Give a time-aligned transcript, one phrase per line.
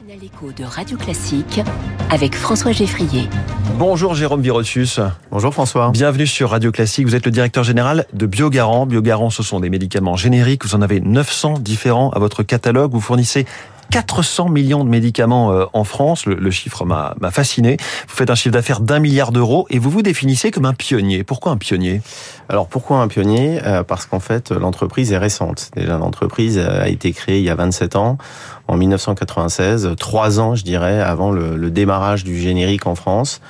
[0.00, 1.60] matinale écho de Radio Classique
[2.10, 3.28] avec François Geffrier.
[3.78, 5.00] Bonjour Jérôme Virosius.
[5.30, 5.90] Bonjour François.
[5.90, 7.06] Bienvenue sur Radio Classique.
[7.06, 8.86] Vous êtes le directeur général de Biogarant.
[8.86, 10.64] Biogarant, ce sont des médicaments génériques.
[10.64, 12.92] Vous en avez 900 différents à votre catalogue.
[12.92, 13.46] Vous fournissez
[13.90, 16.26] 400 millions de médicaments euh, en France.
[16.26, 17.76] Le, le chiffre m'a fasciné.
[18.08, 21.24] Vous faites un chiffre d'affaires d'un milliard d'euros et vous vous définissez comme un pionnier.
[21.24, 22.02] Pourquoi un pionnier?
[22.48, 23.60] Alors pourquoi un pionnier?
[23.64, 25.70] Euh, Parce qu'en fait, l'entreprise est récente.
[25.76, 28.18] Déjà, l'entreprise a été créée il y a 27 ans,
[28.70, 33.40] en 1996, trois ans, je dirais, avant le, le démarrage du générique en France,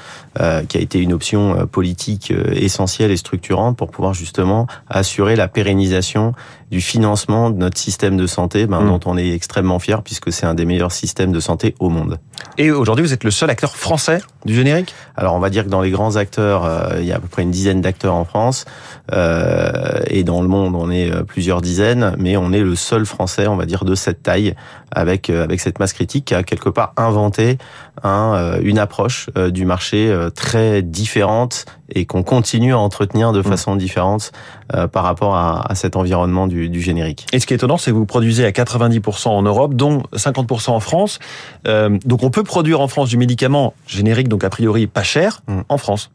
[0.40, 4.66] euh, qui a été une option euh, politique euh, essentielle et structurante pour pouvoir justement
[4.88, 6.32] assurer la pérennisation
[6.70, 8.88] du financement de notre système de santé, ben, mmh.
[8.88, 12.18] dont on est extrêmement fier puisque c'est un des meilleurs systèmes de santé au monde.
[12.58, 14.94] Et aujourd'hui, vous êtes le seul acteur français du générique?
[15.16, 17.28] Alors, on va dire que dans les grands acteurs, euh, il y a à peu
[17.28, 18.64] près une dizaine d'acteurs en France,
[19.12, 23.46] euh, et dans le monde, on est plusieurs dizaines, mais on est le seul français,
[23.46, 24.54] on va dire, de cette taille,
[24.92, 27.58] avec avec cette masse critique qui a quelque part inventé
[28.02, 33.44] un, une approche du marché très différente et qu'on continue à entretenir de mmh.
[33.44, 34.32] façon différente
[34.74, 37.26] euh, par rapport à, à, cet environnement du, du, générique.
[37.32, 40.70] Et ce qui est étonnant, c'est que vous produisez à 90% en Europe, dont 50%
[40.70, 41.18] en France.
[41.66, 45.42] Euh, donc on peut produire en France du médicament générique, donc a priori pas cher,
[45.46, 45.60] mmh.
[45.68, 46.10] en France.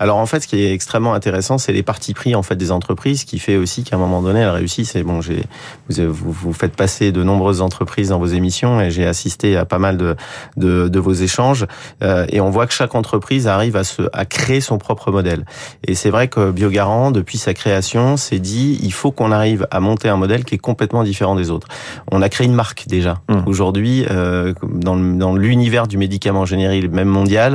[0.00, 2.72] Alors en fait, ce qui est extrêmement intéressant, c'est les partis pris en fait des
[2.72, 4.96] entreprises, qui fait aussi qu'à un moment donné, elles réussissent.
[4.96, 5.44] Et bon, j'ai
[5.88, 9.64] vous, vous, vous faites passer de nombreuses entreprises dans vos émissions, et j'ai assisté à
[9.64, 10.16] pas mal de
[10.56, 11.66] de, de vos échanges,
[12.02, 15.44] euh, et on voit que chaque entreprise arrive à se à créer son propre modèle.
[15.86, 19.80] Et c'est vrai que Biogarant, depuis sa création, s'est dit il faut qu'on arrive à
[19.80, 21.68] monter un modèle qui est complètement différent des autres.
[22.10, 23.20] On a créé une marque déjà.
[23.28, 23.34] Mmh.
[23.46, 27.49] Aujourd'hui, euh, dans, dans l'univers du médicament générique, même mondial,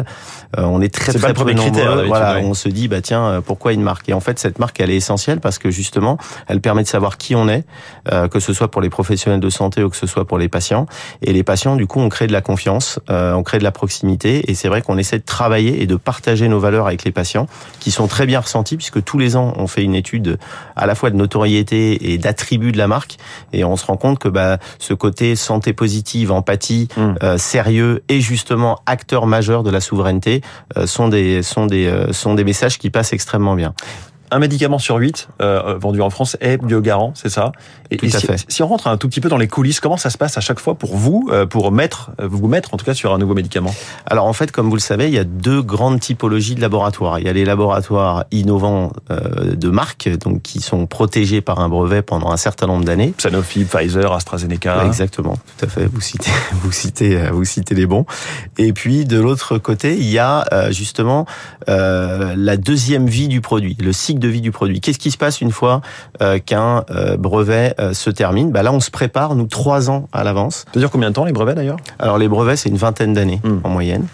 [0.58, 2.06] euh, on est très très, très nombreux.
[2.08, 4.10] Voilà, on se dit bah tiens, euh, pourquoi une marque?
[4.10, 7.18] Et en fait, cette marque, elle est essentielle parce que justement, elle permet de savoir
[7.18, 7.66] qui on est,
[8.12, 10.50] euh, que ce soit pour les professionnels de santé ou que ce soit pour les
[10.50, 10.88] patients.
[11.22, 13.72] Et les patients, du coup, on crée de la confiance, euh, on crée de la
[13.72, 14.50] proximité.
[14.50, 17.48] Et c'est vrai qu'on essaie de travailler et de partager nos valeurs avec les patients,
[17.80, 20.38] qui sont très bien ressentis puisque tous les ans, on fait une étude
[20.76, 23.18] à la fois de notoriété et d'attributs de la marque,
[23.54, 27.38] et on se rend compte que bah, ce côté santé positive, empathie, mmh.
[27.38, 30.42] sérieux et justement acteur majeur de la souveraineté
[30.78, 33.74] euh, sont des sont des euh, sont des messages qui passent extrêmement bien
[34.32, 37.52] un médicament sur huit euh, vendu en France est biogarant, c'est ça
[37.92, 38.46] et, Tout à si, fait.
[38.48, 40.42] si on rentre un tout petit peu dans les coulisses, comment ça se passe à
[40.42, 43.18] chaque fois pour vous, euh, pour mettre, euh, vous mettre en tout cas sur un
[43.18, 43.74] nouveau médicament?
[44.06, 47.20] Alors en fait, comme vous le savez, il y a deux grandes typologies de laboratoires.
[47.20, 51.70] Il y a les laboratoires innovants euh, de marque, donc qui sont protégés par un
[51.70, 53.14] brevet pendant un certain nombre d'années.
[53.18, 54.80] Sanofi, Pfizer, AstraZeneca.
[54.80, 55.86] Ouais, exactement, tout à fait.
[55.86, 58.06] Vous citez, vous citez, vous citez les bons.
[58.58, 61.26] Et puis de l'autre côté, il y a justement
[61.68, 64.82] la deuxième vie du produit, le cycle de vie du produit.
[64.82, 65.82] Qu'est-ce qui se passe une fois
[66.22, 68.52] euh, qu'un euh, brevet euh, se termine?
[68.52, 70.66] Bah Là, on se prépare, nous, trois ans à l'avance.
[70.74, 71.78] Ça dure combien de temps, les brevets, d'ailleurs?
[72.00, 73.58] Alors, les brevets, c'est une vingtaine d'années mmh.
[73.64, 74.08] en moyenne.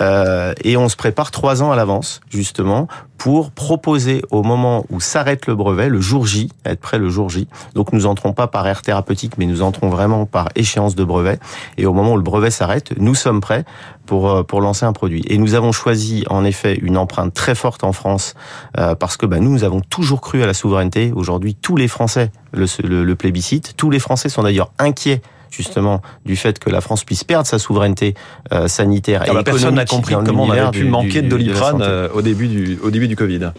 [0.00, 2.88] Euh, et on se prépare trois ans à l'avance, justement,
[3.18, 7.30] pour proposer au moment où s'arrête le brevet, le jour J, être prêt le jour
[7.30, 7.48] J.
[7.74, 11.38] Donc nous entrons pas par air thérapeutique, mais nous entrons vraiment par échéance de brevet.
[11.78, 13.64] Et au moment où le brevet s'arrête, nous sommes prêts
[14.06, 15.24] pour euh, pour lancer un produit.
[15.28, 18.34] Et nous avons choisi en effet une empreinte très forte en France
[18.78, 21.12] euh, parce que bah, nous, nous avons toujours cru à la souveraineté.
[21.14, 23.74] Aujourd'hui, tous les Français le, le, le plébiscitent.
[23.76, 25.22] Tous les Français sont d'ailleurs inquiets
[25.54, 28.14] justement du fait que la France puisse perdre sa souveraineté
[28.52, 31.28] euh, sanitaire ah et bah Personne n'a compris comment on avait pu du, manquer de
[31.28, 33.50] doliprane de au début du au début du Covid.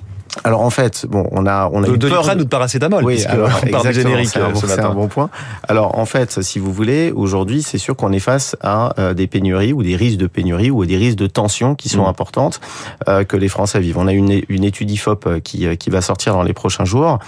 [0.43, 3.03] Alors en fait, bon, on a on a de, eu peur ou de paracétamol.
[3.03, 4.29] Oui, alors, on parle générique.
[4.29, 5.29] C'est un, bon, un, bon point.
[5.67, 9.27] Alors en fait, si vous voulez, aujourd'hui, c'est sûr qu'on est face à euh, des
[9.27, 12.09] pénuries ou des risques de pénurie ou des risques de tension qui sont mmh.
[12.09, 12.59] importantes
[13.07, 13.97] euh, que les Français vivent.
[13.97, 17.19] On a une, une étude Ifop euh, qui qui va sortir dans les prochains jours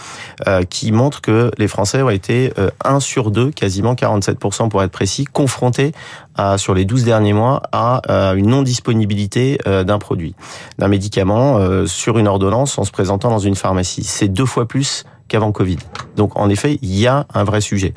[0.48, 4.38] euh, qui montre que les Français ont été euh, 1 sur 2, quasiment 47
[4.70, 5.92] pour être précis, confrontés
[6.36, 10.36] à, sur les 12 derniers mois à, à une non disponibilité euh, d'un produit,
[10.78, 14.04] d'un médicament sur une ordonnance se présentant dans une pharmacie.
[14.04, 15.78] C'est deux fois plus qu'avant Covid.
[16.18, 17.94] Donc en effet, il y a un vrai sujet.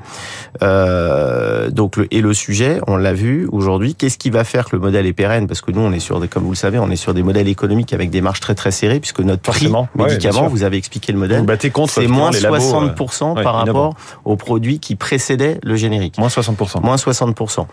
[0.62, 3.94] Euh, donc le, et le sujet, on l'a vu aujourd'hui.
[3.94, 5.46] Qu'est-ce qui va faire que le modèle est pérenne?
[5.46, 7.22] Parce que nous, on est sur des, comme vous le savez, on est sur des
[7.22, 9.88] modèles économiques avec des marges très très serrées, puisque notre Forcément.
[9.94, 11.44] prix médicament, ouais, vous avez expliqué le modèle,
[11.88, 13.94] c'est moins 60% labos, euh, par rapport
[14.24, 16.18] aux produits qui précédaient le générique.
[16.18, 16.82] Moins 60%.
[16.82, 17.66] Moins 60%.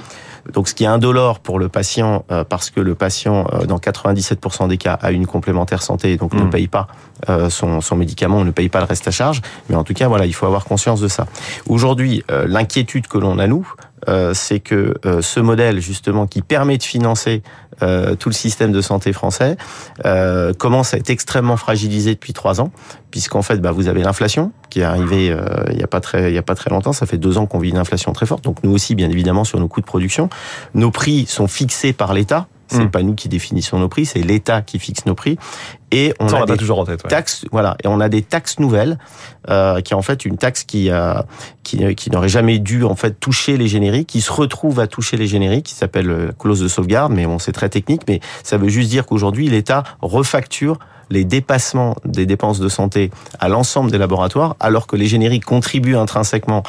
[0.53, 3.77] Donc ce qui est indolore pour le patient, euh, parce que le patient, euh, dans
[3.77, 6.39] 97% des cas, a une complémentaire santé, donc mmh.
[6.39, 6.87] ne paye pas
[7.49, 9.41] son, son médicament, ne paye pas le reste à charge.
[9.69, 11.25] Mais en tout cas, voilà, il faut avoir conscience de ça.
[11.67, 13.67] Aujourd'hui, l'inquiétude que l'on a nous,
[14.33, 17.41] c'est que ce modèle justement qui permet de financer
[17.81, 19.57] tout le système de santé français
[20.57, 22.71] commence à être extrêmement fragilisé depuis trois ans,
[23.11, 25.35] puisqu'en fait, bah, vous avez l'inflation qui est arrivée
[25.69, 26.93] il n'y a pas très il y a pas très longtemps.
[26.93, 28.43] Ça fait deux ans qu'on vit une inflation très forte.
[28.43, 30.29] Donc nous aussi, bien évidemment, sur nos coûts de production,
[30.73, 32.91] nos prix sont fixés par l'État c'est hmm.
[32.91, 35.37] pas nous qui définissons nos prix, c'est l'État qui fixe nos prix.
[35.91, 38.97] Et on a, des toujours en tête, taxes, voilà, et on a des taxes nouvelles,
[39.49, 41.25] euh, qui est en fait une taxe qui a,
[41.63, 45.15] qui, qui n'aurait jamais dû en fait toucher les génériques, qui se retrouve à toucher
[45.15, 48.57] les génériques, qui s'appelle euh, clause de sauvegarde, mais bon, c'est très technique, mais ça
[48.57, 50.77] veut juste dire qu'aujourd'hui l'État refacture
[51.09, 55.95] les dépassements des dépenses de santé à l'ensemble des laboratoires, alors que les génériques contribuent
[55.95, 56.63] intrinsèquement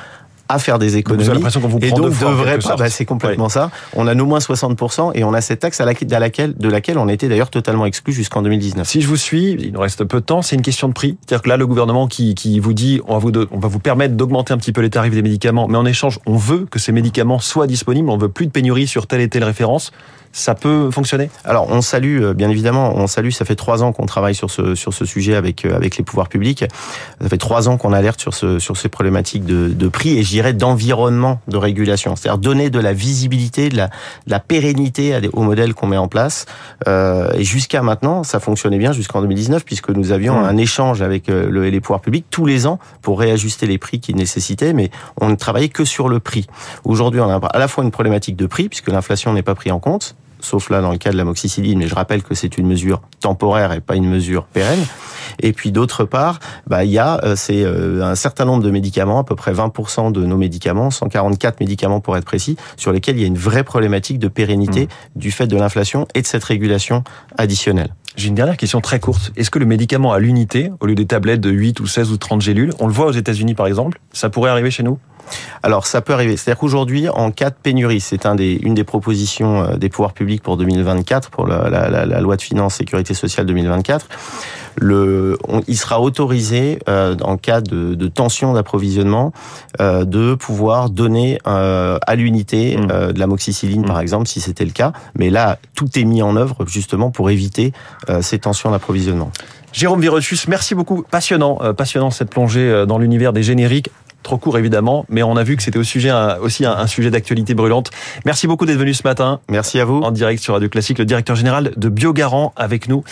[0.49, 1.25] à faire des économies.
[1.25, 2.77] Vous l'impression qu'on vous prend et donc devrait pas.
[2.77, 3.71] Bah, c'est complètement ça.
[3.95, 7.09] On a nos moins 60% et on a cette taxe à laquelle, de laquelle on
[7.09, 8.89] était d'ailleurs totalement exclu jusqu'en 2019.
[8.89, 10.43] Si je vous suis, il nous reste peu de temps.
[10.43, 11.17] C'est une question de prix.
[11.27, 13.79] C'est-à-dire que là, le gouvernement qui, qui vous dit, on va vous, on va vous
[13.79, 16.79] permettre d'augmenter un petit peu les tarifs des médicaments, mais en échange, on veut que
[16.79, 18.09] ces médicaments soient disponibles.
[18.11, 19.93] On veut plus de pénurie sur telle et telle référence
[20.33, 21.31] ça peut fonctionner?
[21.45, 23.31] Alors, on salue, euh, bien évidemment, on salue.
[23.31, 26.05] Ça fait trois ans qu'on travaille sur ce sur ce sujet avec euh, avec les
[26.05, 26.65] pouvoirs publics.
[27.21, 30.23] Ça fait trois ans qu'on alerte sur ce sur ces problématiques de, de prix et
[30.23, 32.17] je dirais d'environnement de régulation.
[32.17, 36.09] C'est-à-dire donner de la visibilité, de la, de la pérennité au modèle qu'on met en
[36.09, 36.47] place.
[36.87, 40.45] Euh, et jusqu'à maintenant, ça fonctionnait bien jusqu'en 2019 puisque nous avions mmh.
[40.45, 44.01] un échange avec euh, le, les pouvoirs publics tous les ans pour réajuster les prix
[44.01, 44.91] qu'ils nécessitaient, mais
[45.21, 46.47] on ne travaillait que sur le prix.
[46.85, 49.73] Aujourd'hui, on a à la fois une problématique de prix puisque l'inflation n'est pas prise
[49.73, 52.59] en compte sauf là dans le cas de la moxicilline, mais je rappelle que c'est
[52.59, 54.85] une mesure temporaire et pas une mesure pérenne.
[55.41, 58.71] Et puis d'autre part, bah, il y a euh, c'est euh, un certain nombre de
[58.71, 63.17] médicaments, à peu près 20% de nos médicaments, 144 médicaments pour être précis, sur lesquels
[63.17, 65.19] il y a une vraie problématique de pérennité mmh.
[65.19, 67.05] du fait de l'inflation et de cette régulation
[67.37, 67.95] additionnelle.
[68.19, 69.31] J'ai une dernière question très courte.
[69.37, 72.17] Est-ce que le médicament à l'unité, au lieu des tablettes de 8 ou 16 ou
[72.17, 74.99] 30 gélules, on le voit aux États-Unis par exemple, ça pourrait arriver chez nous?
[75.63, 76.37] Alors ça peut arriver.
[76.37, 80.57] C'est-à-dire qu'aujourd'hui, en cas de pénurie, c'est une des propositions euh, des pouvoirs publics pour
[80.57, 84.09] 2024, pour la, la, la loi de finances sécurité sociale 2024.
[84.81, 85.37] Le,
[85.67, 89.33] il sera autorisé euh, en cas de, de tension d'approvisionnement
[89.81, 92.89] euh, de pouvoir donner euh, à l'unité mmh.
[92.91, 93.87] euh, de la moxicilline, mmh.
[93.87, 94.93] par exemple, si c'était le cas.
[95.17, 97.73] Mais là, tout est mis en œuvre justement pour éviter
[98.09, 99.31] euh, ces tensions d'approvisionnement.
[99.73, 101.05] Jérôme Virotus, merci beaucoup.
[101.11, 103.91] Passionnant, passionnant cette plongée dans l'univers des génériques.
[104.23, 107.91] Trop court évidemment, mais on a vu que c'était aussi un, sujet d'actualité brûlante.
[108.25, 109.41] Merci beaucoup d'être venu ce matin.
[109.49, 110.01] Merci à vous.
[110.01, 113.05] En direct sur Radio Classique, le directeur général de Biogarant avec nous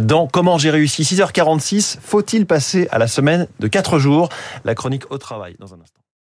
[0.00, 1.98] dans Comment j'ai réussi 6h46.
[2.02, 4.28] Faut-il passer à la semaine de 4 jours?
[4.64, 6.00] La chronique au travail dans un instant.